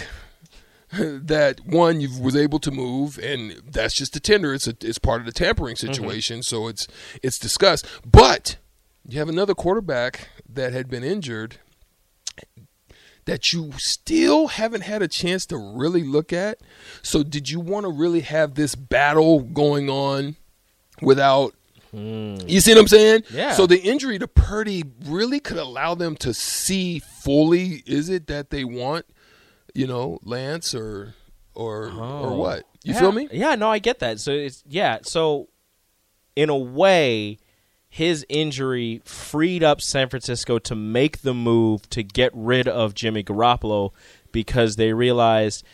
that 0.99 1.61
one 1.67 2.01
you 2.01 2.09
was 2.21 2.35
able 2.37 2.59
to 2.61 2.71
move, 2.71 3.19
and 3.19 3.61
that's 3.71 3.95
just 3.95 4.17
a 4.17 4.21
tender. 4.21 4.55
It's 4.55 4.67
a, 4.67 4.75
it's 4.81 4.99
part 4.99 5.21
of 5.21 5.27
the 5.27 5.33
tampering 5.33 5.77
Mm-hmm. 5.77 5.93
situation, 5.93 6.43
so 6.43 6.69
it's 6.69 6.87
it's 7.23 7.39
discussed. 7.39 7.87
But 8.11 8.57
you 9.07 9.19
have 9.19 9.29
another 9.29 9.55
quarterback 9.55 10.29
that 10.49 10.73
had 10.73 10.89
been 10.89 11.05
injured 11.05 11.57
that 13.27 13.53
you 13.53 13.73
still 13.77 14.49
haven't 14.49 14.81
had 14.83 15.03
a 15.03 15.09
chance 15.09 15.45
to 15.47 15.59
really 15.59 16.03
look 16.03 16.33
at. 16.33 16.59
So 17.03 17.23
did 17.23 17.51
you 17.51 17.61
want 17.61 17.85
to 17.85 17.93
really 17.93 18.21
have 18.21 18.55
this 18.55 18.75
battle 18.75 19.41
going 19.41 19.91
on 19.91 20.37
without 21.03 21.55
you 21.93 22.61
see 22.61 22.73
what 22.73 22.81
I'm 22.81 22.89
saying? 22.89 23.23
Yeah. 23.31 23.53
So 23.53 23.67
the 23.67 23.81
injury 23.81 24.19
to 24.19 24.29
Purdy 24.29 24.83
really 25.07 25.41
could 25.41 25.57
allow 25.57 25.95
them 25.95 26.17
to 26.17 26.35
see 26.35 26.99
fully 26.99 27.83
is 27.87 28.11
it 28.11 28.27
that 28.27 28.51
they 28.51 28.63
want, 28.63 29.07
you 29.75 29.87
know, 29.87 30.19
Lance 30.23 30.75
or 30.75 31.15
or 31.55 31.87
or 31.87 32.27
oh. 32.27 32.35
what? 32.37 32.65
You 32.85 32.95
Yeah. 32.95 33.01
feel 33.01 33.13
me? 33.13 33.29
Yeah, 33.33 33.55
no, 33.55 33.71
I 33.71 33.79
get 33.79 33.99
that. 34.01 34.21
So 34.21 34.33
it's 34.33 34.63
yeah, 34.67 34.99
so 35.03 35.49
in 36.37 36.49
a 36.51 36.57
way 36.57 37.39
his 37.91 38.25
injury 38.29 39.01
freed 39.05 39.63
up 39.63 39.81
San 39.81 40.09
Francisco 40.09 40.59
to 40.59 40.75
make 40.75 41.23
the 41.23 41.35
move 41.35 41.89
to 41.91 42.03
get 42.03 42.31
rid 42.35 42.69
of 42.69 42.95
Jimmy 42.95 43.25
Garoppolo 43.25 43.93
because 44.31 44.77
they 44.77 44.93
realized 44.93 45.65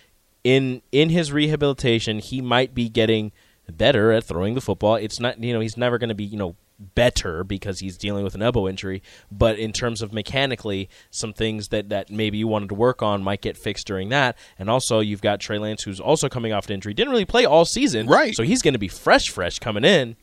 in 0.45 0.81
in 0.93 1.11
his 1.11 1.33
rehabilitation 1.33 2.19
he 2.21 2.41
might 2.41 2.75
be 2.75 2.89
getting 2.89 3.33
better 3.73 4.13
at 4.13 4.25
throwing 4.25 4.55
the 4.55 4.61
football. 4.61 4.97
It's 4.97 5.21
not 5.21 5.43
you 5.43 5.53
know, 5.53 5.61
he's 5.61 5.77
never 5.77 5.99
going 5.99 6.09
to 6.09 6.15
be, 6.15 6.25
you 6.25 6.37
know, 6.37 6.57
better 6.79 7.45
because 7.45 7.79
he's 7.79 7.97
dealing 7.97 8.25
with 8.25 8.35
an 8.35 8.43
elbow 8.43 8.69
injury, 8.69 9.03
but 9.31 9.59
in 9.59 9.73
terms 9.73 10.03
of 10.03 10.13
mechanically, 10.13 10.89
some 11.11 11.33
things 11.33 11.69
that, 11.69 11.89
that 11.89 12.11
maybe 12.11 12.39
you 12.39 12.49
wanted 12.49 12.69
to 12.69 12.75
work 12.75 13.03
on 13.03 13.23
might 13.23 13.41
get 13.41 13.57
fixed 13.57 13.87
during 13.87 14.09
that. 14.09 14.37
And 14.59 14.69
also, 14.69 15.01
you've 15.01 15.23
got 15.23 15.41
Trey 15.41 15.59
Lance, 15.59 15.83
who's 15.83 16.01
also 16.01 16.29
coming 16.29 16.53
off 16.53 16.67
an 16.67 16.75
injury, 16.75 16.95
didn't 16.95 17.13
really 17.13 17.25
play 17.25 17.45
all 17.45 17.65
season, 17.65 18.07
Right. 18.07 18.35
So 18.35 18.43
he's 18.43 18.63
going 18.63 18.75
to 18.75 18.79
be 18.79 18.89
fresh, 18.89 19.31
fresh 19.31 19.59
coming 19.59 19.85
in. 19.85 20.17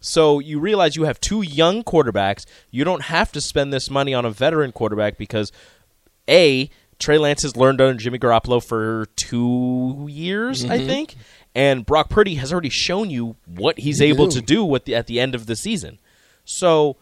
So 0.00 0.38
you 0.38 0.60
realize 0.60 0.96
you 0.96 1.04
have 1.04 1.18
two 1.20 1.40
young 1.40 1.82
quarterbacks. 1.82 2.44
You 2.70 2.84
don't 2.84 3.04
have 3.04 3.32
to 3.32 3.40
spend 3.40 3.72
this 3.72 3.88
money 3.88 4.12
on 4.12 4.26
a 4.26 4.30
veteran 4.30 4.70
quarterback 4.70 5.16
because 5.16 5.50
a 6.28 6.68
Trey 6.98 7.18
Lance 7.18 7.42
has 7.42 7.56
learned 7.56 7.80
under 7.80 7.98
Jimmy 7.98 8.18
Garoppolo 8.18 8.62
for 8.62 9.06
two 9.16 10.06
years, 10.10 10.64
I 10.64 10.78
mm-hmm. 10.78 10.86
think, 10.86 11.16
and 11.54 11.86
Brock 11.86 12.08
Purdy 12.10 12.34
has 12.36 12.52
already 12.52 12.68
shown 12.68 13.10
you 13.10 13.36
what 13.46 13.78
he's 13.78 14.00
You 14.00 14.06
able 14.08 14.26
do. 14.26 14.40
to 14.40 14.46
do 14.46 14.64
with 14.64 14.84
the, 14.86 14.94
at 14.94 15.06
the 15.06 15.20
end 15.20 15.34
of 15.34 15.46
the 15.46 15.56
season. 15.56 15.98
So, 16.44 16.96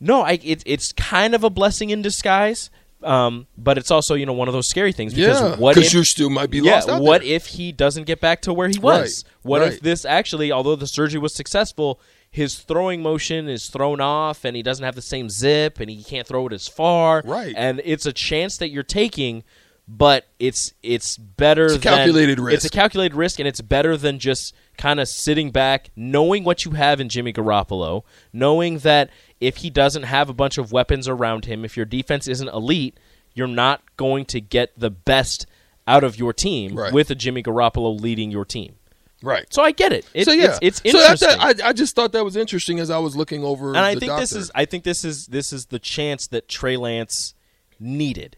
no, 0.00 0.22
I 0.22 0.38
it, 0.42 0.62
it's 0.66 0.92
kind 0.92 1.34
of 1.34 1.44
a 1.44 1.50
blessing 1.50 1.90
in 1.90 2.02
disguise, 2.02 2.68
um, 3.02 3.46
but 3.56 3.78
it's 3.78 3.90
also 3.90 4.14
you 4.14 4.26
know 4.26 4.32
one 4.32 4.48
of 4.48 4.54
those 4.54 4.68
scary 4.68 4.92
things 4.92 5.14
because 5.14 5.40
yeah, 5.40 5.56
what 5.56 5.76
if 5.76 5.92
you 5.94 6.04
still 6.04 6.30
might 6.30 6.50
be 6.50 6.58
yeah, 6.58 6.80
lost 6.82 7.00
what 7.02 7.22
there. 7.22 7.30
if 7.30 7.46
he 7.46 7.72
doesn't 7.72 8.04
get 8.04 8.20
back 8.20 8.42
to 8.42 8.52
where 8.52 8.68
he 8.68 8.78
was? 8.78 9.24
Right, 9.24 9.32
What 9.42 9.62
right. 9.62 9.72
if 9.72 9.80
this 9.80 10.04
actually, 10.04 10.52
although 10.52 10.76
the 10.76 10.86
surgery 10.86 11.20
was 11.20 11.34
successful, 11.34 12.00
his 12.30 12.58
throwing 12.58 13.02
motion 13.02 13.48
is 13.48 13.68
thrown 13.68 14.00
off 14.00 14.44
and 14.44 14.54
he 14.56 14.62
doesn't 14.62 14.84
have 14.84 14.94
the 14.96 15.00
same 15.02 15.30
zip 15.30 15.80
and 15.80 15.88
he 15.88 16.02
can't 16.02 16.26
throw 16.26 16.46
it 16.48 16.52
as 16.52 16.68
far. 16.68 17.22
Right. 17.24 17.54
And 17.56 17.80
it's 17.84 18.04
a 18.04 18.12
chance 18.12 18.58
that 18.58 18.68
you're 18.70 18.82
taking, 18.82 19.42
but 19.88 20.26
it's 20.38 20.72
it's 20.82 21.16
better 21.16 21.66
It's 21.66 21.74
a 21.74 21.78
than- 21.78 21.96
calculated 21.96 22.38
It's 22.40 22.64
a 22.64 22.70
calculated 22.70 23.14
risk 23.16 23.38
and 23.38 23.46
it's 23.46 23.60
better 23.60 23.96
than 23.96 24.18
just 24.18 24.54
kind 24.76 24.98
of 25.00 25.08
sitting 25.08 25.50
back, 25.50 25.90
knowing 25.96 26.44
what 26.44 26.64
you 26.64 26.72
have 26.72 27.00
in 27.00 27.08
Jimmy 27.08 27.32
Garoppolo, 27.32 28.02
knowing 28.32 28.78
that 28.78 29.10
if 29.40 29.58
he 29.58 29.70
doesn't 29.70 30.02
have 30.04 30.28
a 30.28 30.34
bunch 30.34 30.58
of 30.58 30.72
weapons 30.72 31.06
around 31.08 31.44
him, 31.44 31.64
if 31.64 31.76
your 31.76 31.86
defense 31.86 32.26
isn't 32.26 32.48
elite, 32.48 32.98
you're 33.34 33.46
not 33.46 33.82
going 33.96 34.24
to 34.26 34.40
get 34.40 34.78
the 34.78 34.90
best 34.90 35.46
out 35.86 36.02
of 36.02 36.18
your 36.18 36.32
team 36.32 36.74
Right. 36.74 36.92
with 36.92 37.10
a 37.10 37.14
Jimmy 37.14 37.42
Garoppolo 37.42 38.00
leading 38.00 38.30
your 38.32 38.44
team. 38.44 38.74
right. 39.22 39.46
So 39.52 39.62
I 39.62 39.70
get 39.70 39.92
it. 39.92 40.04
It- 40.14 40.24
so 40.24 40.32
yeah, 40.32 40.58
it's, 40.60 40.80
it's 40.84 40.92
So 40.92 40.98
interesting. 41.00 41.28
I, 41.40 41.48
I, 41.64 41.68
I 41.68 41.72
just 41.72 41.94
thought 41.94 42.10
that 42.12 42.24
was 42.24 42.34
interesting 42.36 42.80
as 42.80 42.90
I 42.90 42.98
was 42.98 43.14
looking 43.14 43.44
over. 43.44 43.68
and 43.68 43.78
I 43.78 43.94
think 43.94 44.12
this 44.18 44.32
is 44.32 44.50
I 44.54 44.64
think 44.64 44.82
this 44.84 45.04
is 45.04 45.26
this 45.28 45.52
is 45.52 45.66
the 45.66 45.78
chance 45.78 46.26
that 46.28 46.48
Trey 46.48 46.76
Lance 46.76 47.34
needed. 47.78 48.36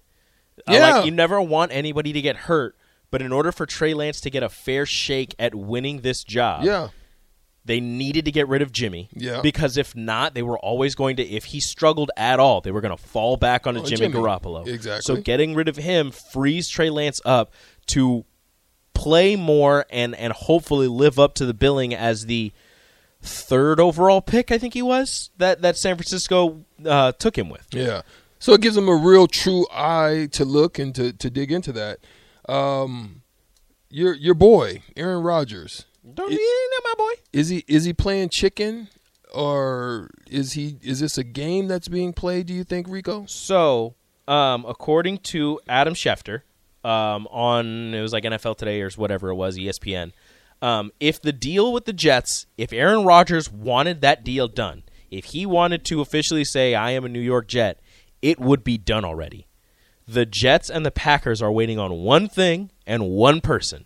Uh, 0.67 0.73
Yeah. 0.73 0.97
like 0.97 1.05
you 1.07 1.11
never 1.11 1.41
want 1.41 1.73
anybody 1.73 2.13
to 2.13 2.21
get 2.21 2.37
hurt, 2.37 2.77
but 3.11 3.23
in 3.23 3.33
order 3.33 3.53
for 3.53 3.67
Trey 3.67 3.95
Lance 3.95 4.21
to 4.23 4.31
get 4.31 4.43
a 4.43 4.49
fair 4.49 4.87
shake 4.87 5.35
at 5.39 5.55
winning 5.55 6.01
this 6.01 6.25
job, 6.25 6.65
yeah, 6.65 6.89
they 7.65 7.81
needed 7.81 8.25
to 8.25 8.31
get 8.33 8.49
rid 8.49 8.63
of 8.63 8.73
Jimmy. 8.73 9.09
Yeah. 9.13 9.41
Because 9.43 9.77
if 9.77 9.95
not, 9.95 10.33
they 10.35 10.43
were 10.43 10.59
always 10.59 10.95
going 10.95 11.17
to 11.17 11.23
if 11.23 11.47
he 11.47 11.61
struggled 11.61 12.11
at 12.17 12.41
all, 12.41 12.61
they 12.63 12.71
were 12.71 12.81
going 12.81 12.97
to 12.97 13.03
fall 13.03 13.37
back 13.37 13.67
onto 13.67 13.81
On 13.81 13.87
Jimmy, 13.87 14.09
Jimmy. 14.09 14.15
Garoppolo. 14.15 14.67
Exactly. 14.67 15.03
So 15.03 15.21
getting 15.21 15.55
rid 15.55 15.69
of 15.69 15.77
him 15.77 16.11
frees 16.11 16.69
Trey 16.69 16.89
Lance 16.91 17.21
up 17.25 17.53
to 17.89 18.25
play 18.95 19.37
more 19.37 19.87
and 19.91 20.15
and 20.17 20.33
hopefully 20.33 20.89
live 20.89 21.19
up 21.19 21.35
to 21.35 21.47
the 21.47 21.55
billing 21.55 21.95
as 21.95 22.27
the 22.27 22.53
third 23.23 23.81
overall 23.81 24.21
pick. 24.21 24.51
I 24.51 24.59
think 24.59 24.75
he 24.75 24.83
was 24.83 25.31
that 25.39 25.61
that 25.63 25.77
San 25.77 25.97
Francisco 25.97 26.65
uh, 26.87 27.13
took 27.13 27.37
him 27.37 27.49
with. 27.49 27.67
yeah. 27.73 28.03
So 28.39 28.53
it 28.53 28.61
gives 28.61 28.75
them 28.77 28.89
a 28.89 28.95
real 28.97 29.27
true 29.27 29.67
eye 29.73 30.29
to 30.33 30.45
look 30.45 30.79
and 30.79 30.95
to, 30.95 31.13
to 31.13 31.31
dig 31.31 31.51
into 31.51 31.73
that. 31.73 31.99
Um, 32.49 33.23
your 33.91 34.15
your 34.15 34.35
boy 34.35 34.83
Aaron 34.97 35.23
Rodgers 35.23 35.87
Don't 36.15 36.31
It- 36.33 36.39
you 36.39 36.71
know 36.73 36.91
my 36.91 36.95
boy? 36.99 37.21
is 37.33 37.49
he 37.49 37.65
is 37.69 37.85
he 37.85 37.93
playing 37.93 38.29
chicken 38.29 38.89
or 39.35 40.11
is 40.31 40.53
he 40.53 40.77
is 40.83 41.01
this 41.01 41.19
a 41.19 41.25
game 41.25 41.69
that's 41.69 41.89
being 41.89 42.13
played? 42.13 42.47
Do 42.47 42.55
you 42.55 42.65
think 42.65 42.87
Rico? 42.89 43.25
So, 43.27 43.95
um, 44.27 44.65
according 44.69 45.19
to 45.19 45.61
Adam 45.69 45.95
Schefter, 45.95 46.43
um, 46.85 47.27
on 47.31 47.93
it 47.95 48.01
was 48.01 48.13
like 48.13 48.25
NFL 48.25 48.57
Today 48.57 48.81
or 48.83 48.91
whatever 48.91 49.29
it 49.31 49.35
was, 49.35 49.57
ESPN. 49.59 50.13
Um, 50.61 50.91
if 51.01 51.21
the 51.21 51.33
deal 51.33 51.73
with 51.73 51.85
the 51.85 51.93
Jets, 51.93 52.47
if 52.57 52.73
Aaron 52.73 53.05
Rodgers 53.05 53.51
wanted 53.51 54.01
that 54.01 54.25
deal 54.25 54.49
done, 54.49 54.83
if 55.11 55.27
he 55.27 55.47
wanted 55.47 55.85
to 55.87 56.01
officially 56.01 56.45
say 56.45 56.75
I 56.75 56.91
am 56.93 57.05
a 57.05 57.09
New 57.09 57.21
York 57.21 57.47
Jet, 57.49 57.81
it 58.23 58.39
would 58.39 58.65
be 58.65 58.79
done 58.79 59.05
already. 59.05 59.47
The 60.07 60.27
Jets 60.27 60.71
and 60.71 60.87
the 60.87 60.91
Packers 60.91 61.43
are 61.43 61.53
waiting 61.53 61.79
on 61.79 61.93
one 61.93 62.29
thing 62.29 62.71
and 62.87 63.11
one 63.11 63.41
person, 63.41 63.85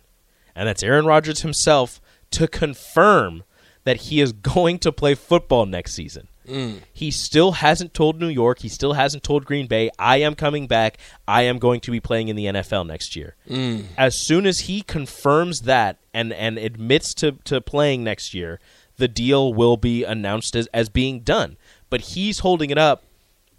and 0.55 0.67
that's 0.67 0.83
Aaron 0.83 1.05
Rodgers 1.05 1.41
himself 1.41 1.99
to 2.31 2.47
confirm 2.47 3.43
that 3.83 3.97
he 3.97 4.21
is 4.21 4.31
going 4.33 4.79
to 4.79 4.91
play 4.91 5.15
football 5.15 5.65
next 5.65 5.93
season. 5.93 6.27
Mm. 6.47 6.79
He 6.91 7.11
still 7.11 7.53
hasn't 7.53 7.93
told 7.93 8.19
New 8.19 8.27
York. 8.27 8.59
He 8.59 8.69
still 8.69 8.93
hasn't 8.93 9.23
told 9.23 9.45
Green 9.45 9.67
Bay, 9.67 9.89
I 9.97 10.17
am 10.17 10.35
coming 10.35 10.67
back. 10.67 10.97
I 11.27 11.43
am 11.43 11.57
going 11.57 11.79
to 11.81 11.91
be 11.91 11.99
playing 11.99 12.27
in 12.27 12.35
the 12.35 12.45
NFL 12.45 12.85
next 12.85 13.15
year. 13.15 13.35
Mm. 13.49 13.85
As 13.97 14.17
soon 14.19 14.45
as 14.45 14.61
he 14.61 14.81
confirms 14.81 15.61
that 15.61 15.99
and, 16.13 16.33
and 16.33 16.57
admits 16.57 17.13
to, 17.15 17.33
to 17.45 17.61
playing 17.61 18.03
next 18.03 18.33
year, 18.33 18.59
the 18.97 19.07
deal 19.07 19.53
will 19.53 19.77
be 19.77 20.03
announced 20.03 20.55
as, 20.55 20.67
as 20.73 20.89
being 20.89 21.21
done. 21.21 21.57
But 21.89 22.01
he's 22.01 22.39
holding 22.39 22.69
it 22.69 22.77
up. 22.77 23.03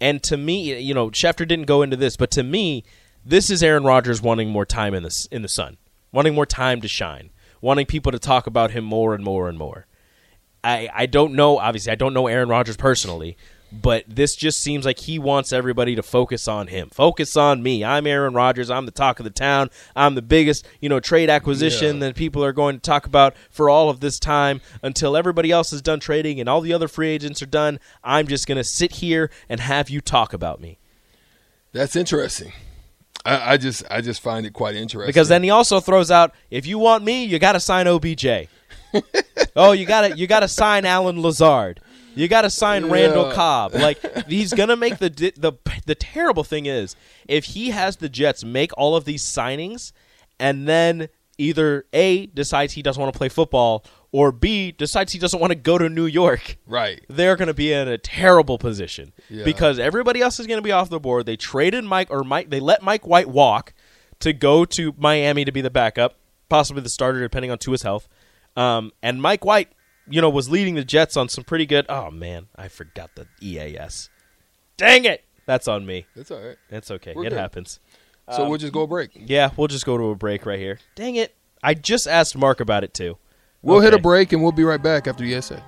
And 0.05 0.21
to 0.21 0.37
me, 0.37 0.79
you 0.79 0.93
know, 0.93 1.09
Schefter 1.09 1.47
didn't 1.47 1.65
go 1.65 1.81
into 1.81 1.97
this, 1.97 2.15
but 2.15 2.29
to 2.31 2.43
me, 2.43 2.83
this 3.25 3.49
is 3.49 3.63
Aaron 3.63 3.83
Rodgers 3.83 4.21
wanting 4.21 4.51
more 4.51 4.63
time 4.63 4.93
in 4.93 5.01
the, 5.01 5.27
in 5.31 5.41
the 5.41 5.47
sun, 5.47 5.77
wanting 6.11 6.35
more 6.35 6.45
time 6.45 6.79
to 6.81 6.87
shine, 6.87 7.31
wanting 7.59 7.87
people 7.87 8.11
to 8.11 8.19
talk 8.19 8.45
about 8.45 8.69
him 8.69 8.83
more 8.83 9.15
and 9.15 9.23
more 9.23 9.49
and 9.49 9.57
more. 9.57 9.87
I, 10.63 10.89
I 10.93 11.05
don't 11.07 11.33
know. 11.33 11.57
Obviously, 11.57 11.91
I 11.91 11.95
don't 11.95 12.13
know 12.13 12.27
Aaron 12.27 12.49
Rodgers 12.49 12.77
personally, 12.77 13.35
but 13.71 14.05
this 14.07 14.35
just 14.35 14.61
seems 14.61 14.85
like 14.85 14.99
he 14.99 15.19
wants 15.19 15.51
everybody 15.51 15.95
to 15.95 16.03
focus 16.03 16.47
on 16.47 16.67
him. 16.67 16.89
Focus 16.91 17.35
on 17.35 17.61
me. 17.61 17.83
I'm 17.83 18.07
Aaron 18.07 18.33
Rodgers. 18.33 18.69
I'm 18.69 18.85
the 18.85 18.91
talk 18.91 19.19
of 19.19 19.23
the 19.23 19.29
town. 19.29 19.69
I'm 19.95 20.15
the 20.15 20.21
biggest, 20.21 20.65
you 20.79 20.87
know, 20.89 20.99
trade 20.99 21.29
acquisition 21.29 21.95
Yeah. 21.95 22.07
that 22.07 22.15
people 22.15 22.43
are 22.43 22.53
going 22.53 22.75
to 22.75 22.81
talk 22.81 23.05
about 23.05 23.35
for 23.49 23.69
all 23.69 23.89
of 23.89 23.99
this 23.99 24.19
time 24.19 24.61
until 24.81 25.17
everybody 25.17 25.51
else 25.51 25.73
is 25.73 25.81
done 25.81 25.99
trading 25.99 26.39
and 26.39 26.47
all 26.47 26.61
the 26.61 26.73
other 26.73 26.87
free 26.87 27.09
agents 27.09 27.41
are 27.41 27.47
done. 27.47 27.79
I'm 28.03 28.27
just 28.27 28.47
going 28.47 28.57
to 28.57 28.63
sit 28.63 28.93
here 28.93 29.29
and 29.49 29.59
have 29.59 29.89
you 29.89 29.99
talk 30.01 30.31
about 30.33 30.61
me. 30.61 30.77
That's 31.73 31.95
interesting. 31.95 32.53
I, 33.25 33.53
I 33.53 33.57
just 33.57 33.83
I 33.89 34.01
just 34.01 34.21
find 34.21 34.45
it 34.45 34.53
quite 34.53 34.75
interesting 34.75 35.07
Because 35.09 35.29
then 35.29 35.43
he 35.43 35.49
also 35.49 35.79
throws 35.79 36.11
out, 36.11 36.33
if 36.51 36.65
you 36.67 36.77
want 36.77 37.03
me, 37.03 37.25
you 37.25 37.39
got 37.39 37.53
to 37.53 37.59
sign 37.59 37.87
OBJ. 37.87 38.47
oh, 39.55 39.71
you 39.73 39.85
got 39.85 40.07
to 40.07 40.17
you 40.17 40.27
got 40.27 40.41
to 40.41 40.47
sign 40.47 40.85
Allen 40.85 41.21
Lazard. 41.21 41.81
You 42.15 42.27
got 42.27 42.41
to 42.41 42.49
sign 42.49 42.85
Randall 42.89 43.31
Cobb. 43.31 43.73
Like 43.85 44.25
he's 44.27 44.53
gonna 44.53 44.75
make 44.75 44.97
the 44.99 45.09
the 45.09 45.53
the 45.85 45.95
terrible 45.95 46.43
thing 46.43 46.65
is 46.65 46.95
if 47.27 47.45
he 47.45 47.69
has 47.71 47.97
the 47.97 48.09
Jets 48.09 48.43
make 48.43 48.71
all 48.77 48.95
of 48.95 49.05
these 49.05 49.23
signings 49.23 49.91
and 50.39 50.67
then 50.67 51.09
either 51.37 51.85
A 51.93 52.25
decides 52.27 52.73
he 52.73 52.81
doesn't 52.81 52.99
want 53.01 53.13
to 53.13 53.17
play 53.17 53.29
football 53.29 53.85
or 54.11 54.31
B 54.31 54.71
decides 54.71 55.11
he 55.11 55.19
doesn't 55.19 55.39
want 55.39 55.51
to 55.51 55.55
go 55.55 55.77
to 55.77 55.89
New 55.89 56.05
York 56.05 56.57
right. 56.65 57.05
they're 57.09 57.35
going 57.35 57.49
to 57.49 57.53
be 57.53 57.73
in 57.73 57.87
a 57.89 57.97
terrible 57.97 58.57
position 58.57 59.11
Yeah. 59.29 59.43
because 59.43 59.77
everybody 59.77 60.21
else 60.21 60.39
is 60.39 60.47
going 60.47 60.57
to 60.57 60.61
be 60.63 60.71
off 60.71 60.89
the 60.89 60.99
board. 61.01 61.25
They 61.25 61.35
traded 61.35 61.83
Mike 61.83 62.07
or 62.09 62.23
Mike. 62.23 62.49
They 62.49 62.61
let 62.61 62.81
Mike 62.81 63.05
White 63.05 63.27
walk 63.27 63.73
to 64.21 64.31
go 64.31 64.63
to 64.63 64.93
Miami 64.97 65.43
to 65.43 65.51
be 65.51 65.59
the 65.59 65.69
backup, 65.69 66.17
possibly 66.47 66.81
the 66.81 66.89
starter, 66.89 67.19
depending 67.19 67.51
on 67.51 67.57
Tua's 67.57 67.81
health. 67.81 68.07
Um, 68.55 68.93
and 69.03 69.21
Mike 69.21 69.43
White, 69.43 69.73
you 70.09 70.21
know, 70.21 70.29
was 70.29 70.49
leading 70.49 70.75
the 70.75 70.83
Jets 70.83 71.17
on 71.17 71.29
some 71.29 71.43
pretty 71.43 71.65
good. 71.65 71.85
Oh 71.89 72.11
man, 72.11 72.47
I 72.55 72.67
forgot 72.67 73.11
the 73.15 73.27
EAS. 73.41 74.09
Dang 74.77 75.05
it, 75.05 75.23
that's 75.45 75.67
on 75.67 75.85
me. 75.85 76.05
That's 76.15 76.31
all 76.31 76.41
right. 76.41 76.57
It's 76.69 76.91
okay. 76.91 77.13
We're 77.15 77.25
it 77.25 77.29
good. 77.29 77.37
happens. 77.39 77.79
So 78.31 78.43
Um, 78.43 78.49
we'll 78.49 78.57
just 78.57 78.73
go 78.73 78.81
a 78.81 78.87
break. 78.87 79.11
Yeah, 79.13 79.51
we'll 79.55 79.67
just 79.67 79.85
go 79.85 79.97
to 79.97 80.05
a 80.09 80.15
break 80.15 80.45
right 80.45 80.59
here. 80.59 80.79
Dang 80.95 81.15
it, 81.15 81.35
I 81.61 81.73
just 81.75 82.07
asked 82.07 82.35
Mark 82.37 82.59
about 82.59 82.83
it 82.83 82.93
too. 82.93 83.17
We'll 83.61 83.79
hit 83.79 83.93
a 83.95 83.99
break 83.99 84.31
and 84.31 84.43
we'll 84.43 84.51
be 84.51 84.63
right 84.63 84.81
back 84.81 85.07
after 85.07 85.23
the 85.23 85.33
essay. 85.33 85.59